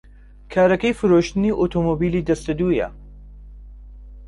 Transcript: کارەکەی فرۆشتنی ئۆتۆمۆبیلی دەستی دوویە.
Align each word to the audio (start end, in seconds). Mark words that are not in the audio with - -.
کارەکەی 0.53 0.97
فرۆشتنی 0.99 1.57
ئۆتۆمۆبیلی 1.59 2.25
دەستی 2.29 2.53
دوویە. 2.59 2.87